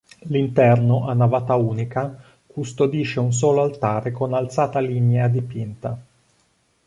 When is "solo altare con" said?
3.31-4.33